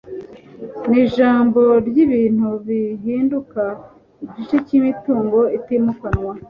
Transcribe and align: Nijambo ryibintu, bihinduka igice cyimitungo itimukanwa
Nijambo 0.89 1.61
ryibintu, 1.87 2.47
bihinduka 3.01 3.63
igice 4.37 4.57
cyimitungo 4.65 5.39
itimukanwa 5.57 6.31